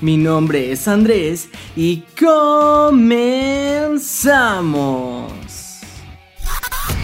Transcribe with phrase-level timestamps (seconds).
[0.00, 3.32] Mi nombre es Andrés y comenzamos.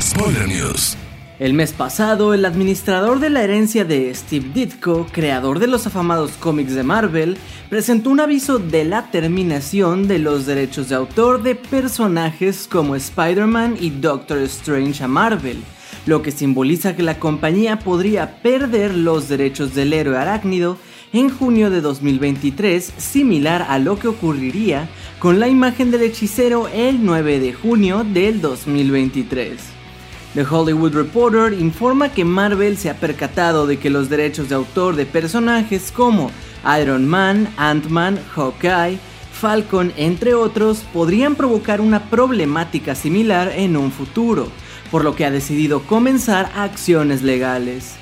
[0.01, 0.97] Spoiler News.
[1.41, 6.31] El mes pasado, el administrador de la herencia de Steve Ditko, creador de los afamados
[6.39, 7.37] cómics de Marvel,
[7.69, 13.77] presentó un aviso de la terminación de los derechos de autor de personajes como Spider-Man
[13.81, 15.65] y Doctor Strange a Marvel,
[16.07, 20.79] lo que simboliza que la compañía podría perder los derechos del héroe arácnido
[21.15, 24.89] en junio de 2023, similar a lo que ocurriría
[25.21, 29.61] con la imagen del hechicero el 9 de junio del 2023.
[30.35, 34.97] The Hollywood Reporter informa que Marvel se ha percatado de que los derechos de autor
[34.97, 36.33] de personajes como
[36.81, 38.99] Iron Man, Ant-Man, Hawkeye,
[39.33, 44.49] Falcon, entre otros, podrían provocar una problemática similar en un futuro,
[44.91, 47.95] por lo que ha decidido comenzar acciones legales.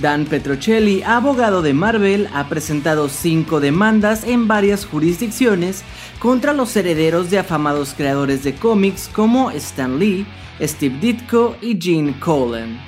[0.00, 5.84] Dan Petrocelli, abogado de Marvel, ha presentado cinco demandas en varias jurisdicciones
[6.18, 10.26] contra los herederos de afamados creadores de cómics como Stan Lee,
[10.60, 12.78] Steve Ditko y Gene Colan.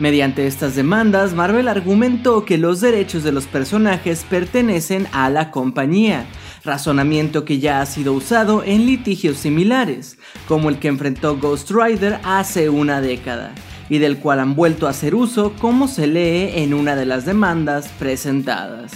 [0.00, 6.24] Mediante estas demandas, Marvel argumentó que los derechos de los personajes pertenecen a la compañía,
[6.64, 12.20] razonamiento que ya ha sido usado en litigios similares, como el que enfrentó Ghost Rider
[12.22, 13.52] hace una década
[13.88, 17.24] y del cual han vuelto a hacer uso como se lee en una de las
[17.24, 18.92] demandas presentadas.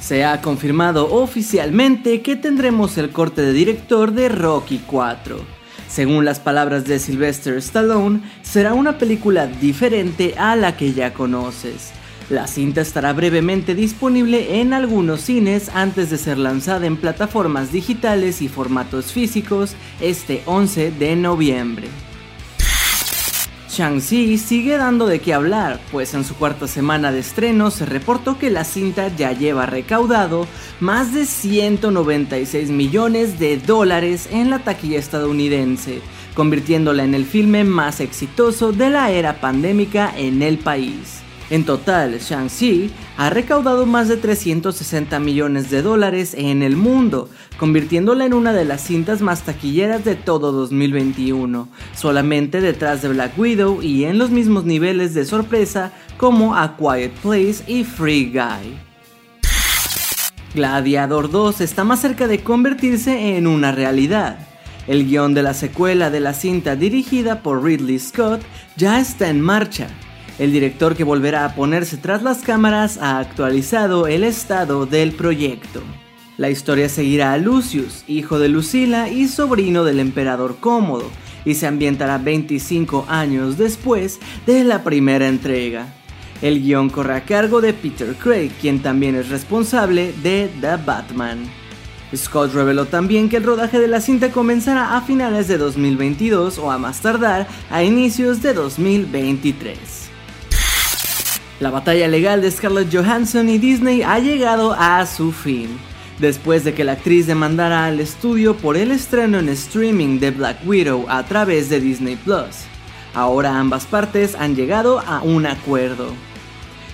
[0.00, 5.38] Se ha confirmado oficialmente que tendremos el corte de director de Rocky 4.
[5.88, 11.92] Según las palabras de Sylvester Stallone, será una película diferente a la que ya conoces.
[12.30, 18.42] La cinta estará brevemente disponible en algunos cines antes de ser lanzada en plataformas digitales
[18.42, 21.88] y formatos físicos este 11 de noviembre.
[23.74, 28.38] Shang-Chi sigue dando de qué hablar, pues en su cuarta semana de estreno se reportó
[28.38, 30.46] que la cinta ya lleva recaudado
[30.78, 36.02] más de 196 millones de dólares en la taquilla estadounidense,
[36.34, 41.24] convirtiéndola en el filme más exitoso de la era pandémica en el país.
[41.54, 48.24] En total, Shang-Chi ha recaudado más de 360 millones de dólares en el mundo, convirtiéndola
[48.24, 53.82] en una de las cintas más taquilleras de todo 2021, solamente detrás de Black Widow
[53.82, 58.76] y en los mismos niveles de sorpresa como A Quiet Place y Free Guy.
[60.56, 64.40] Gladiador 2 está más cerca de convertirse en una realidad.
[64.88, 68.42] El guion de la secuela de la cinta dirigida por Ridley Scott
[68.76, 69.86] ya está en marcha
[70.38, 75.82] el director que volverá a ponerse tras las cámaras ha actualizado el estado del proyecto.
[76.36, 81.10] La historia seguirá a Lucius, hijo de Lucila y sobrino del emperador Cómodo,
[81.44, 85.86] y se ambientará 25 años después de la primera entrega.
[86.42, 91.44] El guion corre a cargo de Peter Craig, quien también es responsable de The Batman.
[92.16, 96.70] Scott reveló también que el rodaje de la cinta comenzará a finales de 2022 o
[96.70, 100.13] a más tardar a inicios de 2023.
[101.60, 105.68] La batalla legal de Scarlett Johansson y Disney ha llegado a su fin.
[106.18, 110.58] Después de que la actriz demandara al estudio por el estreno en streaming de Black
[110.66, 112.66] Widow a través de Disney Plus.
[113.14, 116.08] Ahora ambas partes han llegado a un acuerdo.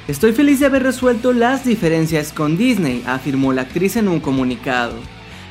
[0.08, 4.94] Estoy feliz de haber resuelto las diferencias con Disney, afirmó la actriz en un comunicado.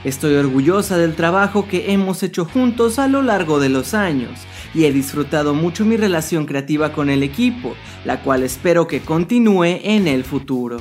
[0.03, 4.39] Estoy orgullosa del trabajo que hemos hecho juntos a lo largo de los años
[4.73, 9.65] y he disfrutado mucho mi relación creativa con el equipo, la cual espero que continúe
[9.83, 10.77] en el futuro.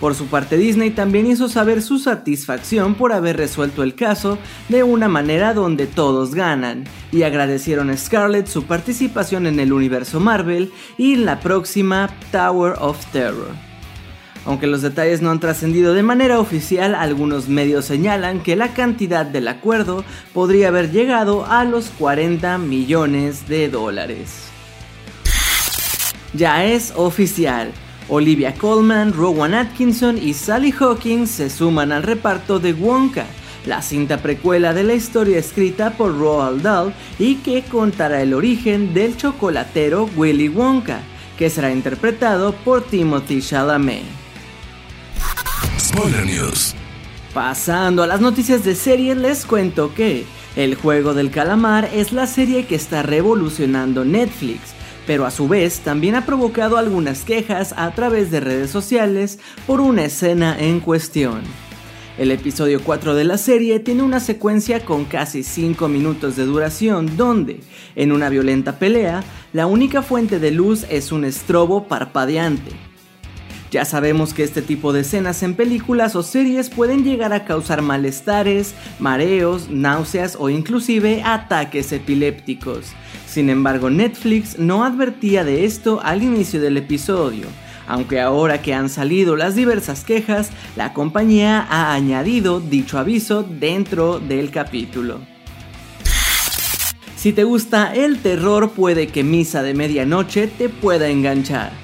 [0.00, 4.38] Por su parte Disney también hizo saber su satisfacción por haber resuelto el caso
[4.68, 10.20] de una manera donde todos ganan, y agradecieron a Scarlett su participación en el universo
[10.20, 13.69] Marvel y en la próxima Tower of Terror.
[14.50, 19.24] Aunque los detalles no han trascendido de manera oficial, algunos medios señalan que la cantidad
[19.24, 20.04] del acuerdo
[20.34, 24.48] podría haber llegado a los 40 millones de dólares.
[26.34, 27.70] Ya es oficial.
[28.08, 33.26] Olivia Colman, Rowan Atkinson y Sally Hawkins se suman al reparto de Wonka,
[33.66, 38.94] la cinta precuela de la historia escrita por Roald Dahl y que contará el origen
[38.94, 41.02] del chocolatero Willy Wonka,
[41.38, 44.19] que será interpretado por Timothy Chalamet.
[45.96, 46.74] News.
[47.34, 52.26] Pasando a las noticias de serie, les cuento que El Juego del Calamar es la
[52.26, 54.60] serie que está revolucionando Netflix,
[55.06, 59.80] pero a su vez también ha provocado algunas quejas a través de redes sociales por
[59.80, 61.42] una escena en cuestión.
[62.18, 67.16] El episodio 4 de la serie tiene una secuencia con casi 5 minutos de duración
[67.16, 67.60] donde,
[67.96, 72.89] en una violenta pelea, la única fuente de luz es un estrobo parpadeante.
[73.70, 77.82] Ya sabemos que este tipo de escenas en películas o series pueden llegar a causar
[77.82, 82.86] malestares, mareos, náuseas o inclusive ataques epilépticos.
[83.28, 87.46] Sin embargo, Netflix no advertía de esto al inicio del episodio,
[87.86, 94.18] aunque ahora que han salido las diversas quejas, la compañía ha añadido dicho aviso dentro
[94.18, 95.20] del capítulo.
[97.14, 101.79] Si te gusta el terror, puede que Misa de Medianoche te pueda enganchar.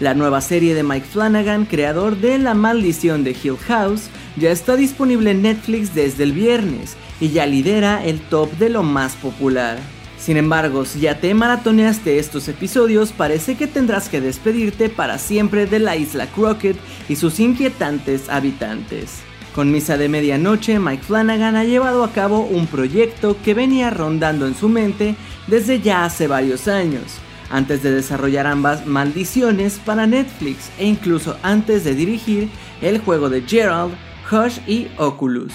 [0.00, 4.74] La nueva serie de Mike Flanagan, creador de La Maldición de Hill House, ya está
[4.74, 9.78] disponible en Netflix desde el viernes y ya lidera el top de lo más popular.
[10.18, 15.66] Sin embargo, si ya te maratoneaste estos episodios, parece que tendrás que despedirte para siempre
[15.66, 16.78] de la isla Crockett
[17.10, 19.18] y sus inquietantes habitantes.
[19.54, 24.46] Con Misa de Medianoche, Mike Flanagan ha llevado a cabo un proyecto que venía rondando
[24.46, 25.14] en su mente
[25.46, 27.18] desde ya hace varios años,
[27.50, 32.48] antes de desarrollar ambas maldiciones para Netflix e incluso antes de dirigir
[32.80, 33.92] el juego de Gerald,
[34.30, 35.52] Hush y Oculus.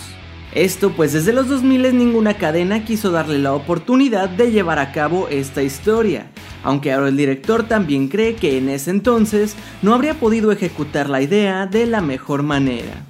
[0.54, 5.28] Esto pues desde los 2000 ninguna cadena quiso darle la oportunidad de llevar a cabo
[5.30, 6.28] esta historia,
[6.64, 11.22] aunque ahora el director también cree que en ese entonces no habría podido ejecutar la
[11.22, 13.04] idea de la mejor manera.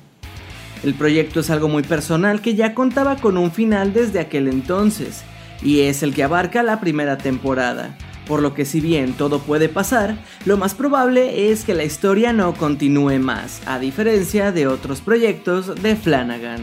[0.83, 5.23] El proyecto es algo muy personal que ya contaba con un final desde aquel entonces,
[5.61, 7.95] y es el que abarca la primera temporada,
[8.27, 12.33] por lo que si bien todo puede pasar, lo más probable es que la historia
[12.33, 16.61] no continúe más, a diferencia de otros proyectos de Flanagan.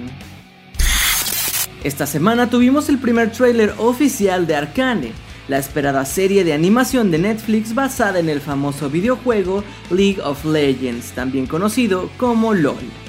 [1.85, 5.13] Esta semana tuvimos el primer tráiler oficial de Arcane,
[5.49, 11.13] la esperada serie de animación de Netflix basada en el famoso videojuego League of Legends,
[11.13, 13.03] también conocido como LOL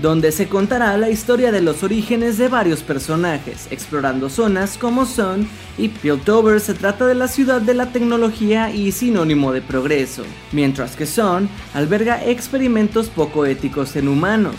[0.00, 5.48] donde se contará la historia de los orígenes de varios personajes, explorando zonas como Sun
[5.76, 10.22] y Piltover se trata de la ciudad de la tecnología y sinónimo de progreso,
[10.52, 14.54] mientras que Sun alberga experimentos poco éticos en humanos.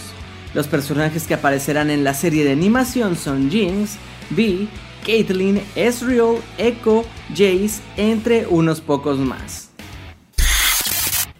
[0.53, 3.97] Los personajes que aparecerán en la serie de animación son Jinx,
[4.31, 4.67] Vi,
[5.05, 9.68] Caitlyn, Ezreal, Echo, Jace, entre unos pocos más.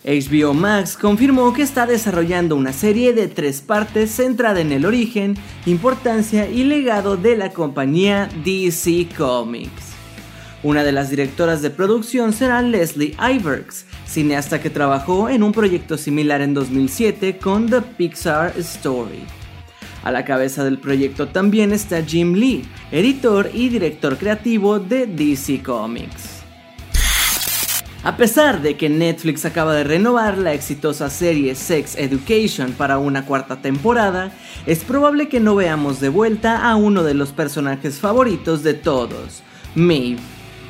[0.10, 5.38] HBO Max confirmó que está desarrollando una serie de tres partes centrada en el origen,
[5.68, 9.94] importancia y legado de la compañía DC Comics.
[10.64, 15.96] Una de las directoras de producción será Leslie Iverks, cineasta que trabajó en un proyecto
[15.96, 19.22] similar en 2007 con The Pixar Story.
[20.04, 25.62] A la cabeza del proyecto también está Jim Lee, editor y director creativo de DC
[25.62, 26.29] Comics.
[28.02, 33.26] A pesar de que Netflix acaba de renovar la exitosa serie Sex Education para una
[33.26, 34.32] cuarta temporada,
[34.66, 39.44] es probable que no veamos de vuelta a uno de los personajes favoritos de todos,
[39.76, 40.22] Maeve.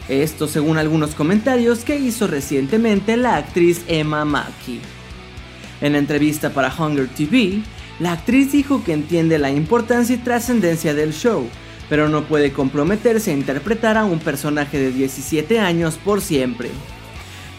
[0.08, 4.82] Esto según algunos comentarios que hizo recientemente la actriz Emma Mackey.
[5.82, 7.62] En entrevista para Hunger TV,
[8.00, 11.48] la actriz dijo que entiende la importancia y trascendencia del show,
[11.90, 16.72] pero no puede comprometerse a interpretar a un personaje de 17 años por siempre.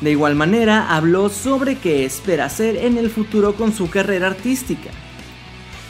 [0.00, 4.90] De igual manera, habló sobre qué espera hacer en el futuro con su carrera artística.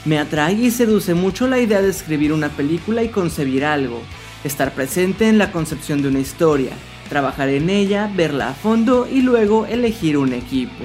[0.04, 4.00] Me atrae y seduce mucho la idea de escribir una película y concebir algo,
[4.42, 6.72] estar presente en la concepción de una historia,
[7.08, 10.84] trabajar en ella, verla a fondo y luego elegir un equipo.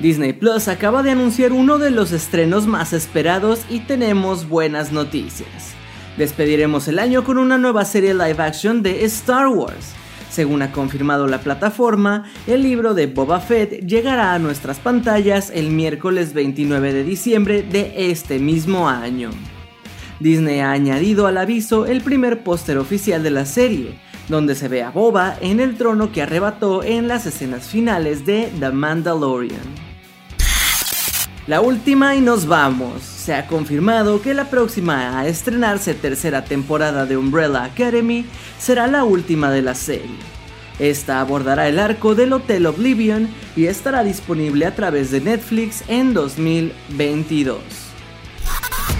[0.00, 5.74] Disney Plus acaba de anunciar uno de los estrenos más esperados y tenemos buenas noticias.
[6.16, 9.94] Despediremos el año con una nueva serie live action de Star Wars.
[10.30, 15.70] Según ha confirmado la plataforma, el libro de Boba Fett llegará a nuestras pantallas el
[15.70, 19.30] miércoles 29 de diciembre de este mismo año.
[20.20, 24.82] Disney ha añadido al aviso el primer póster oficial de la serie, donde se ve
[24.82, 29.87] a Boba en el trono que arrebató en las escenas finales de The Mandalorian.
[31.48, 33.02] La última y nos vamos.
[33.02, 38.26] Se ha confirmado que la próxima a estrenarse tercera temporada de Umbrella Academy
[38.58, 40.18] será la última de la serie.
[40.78, 46.12] Esta abordará el arco del Hotel Oblivion y estará disponible a través de Netflix en
[46.12, 47.56] 2022.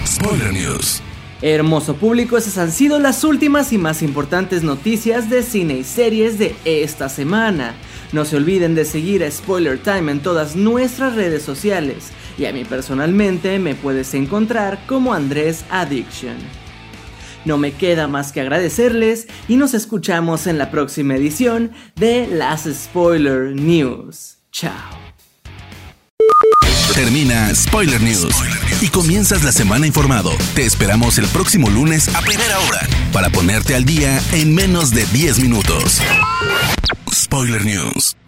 [0.07, 1.03] Spoiler News.
[1.43, 6.39] Hermoso público, esas han sido las últimas y más importantes noticias de cine y series
[6.39, 7.75] de esta semana.
[8.11, 12.53] No se olviden de seguir a Spoiler Time en todas nuestras redes sociales y a
[12.53, 16.37] mí personalmente me puedes encontrar como Andrés Addiction.
[17.45, 22.63] No me queda más que agradecerles y nos escuchamos en la próxima edición de las
[22.63, 24.37] Spoiler News.
[24.51, 24.73] Chao.
[26.93, 28.27] Termina Spoiler News
[28.81, 30.31] y comienzas la semana informado.
[30.55, 35.05] Te esperamos el próximo lunes a primera hora para ponerte al día en menos de
[35.05, 36.01] 10 minutos.
[37.31, 38.18] Spoiler News.